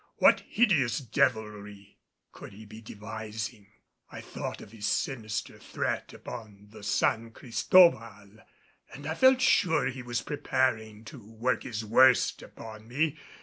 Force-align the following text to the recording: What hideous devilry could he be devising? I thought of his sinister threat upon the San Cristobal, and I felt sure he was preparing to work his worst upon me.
What 0.15 0.39
hideous 0.49 0.97
devilry 0.97 1.99
could 2.31 2.53
he 2.53 2.65
be 2.65 2.81
devising? 2.81 3.67
I 4.11 4.19
thought 4.19 4.59
of 4.59 4.71
his 4.71 4.87
sinister 4.87 5.59
threat 5.59 6.11
upon 6.11 6.69
the 6.71 6.81
San 6.81 7.29
Cristobal, 7.29 8.39
and 8.91 9.05
I 9.05 9.13
felt 9.13 9.41
sure 9.41 9.85
he 9.85 10.01
was 10.01 10.23
preparing 10.23 11.05
to 11.05 11.19
work 11.23 11.61
his 11.61 11.85
worst 11.85 12.41
upon 12.41 12.87
me. 12.87 13.15